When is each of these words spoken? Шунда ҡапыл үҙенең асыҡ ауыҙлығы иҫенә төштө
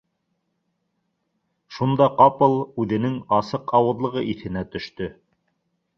Шунда 1.75 2.09
ҡапыл 2.21 2.57
үҙенең 2.85 3.19
асыҡ 3.41 3.77
ауыҙлығы 3.81 4.25
иҫенә 4.35 4.65
төштө 4.75 5.15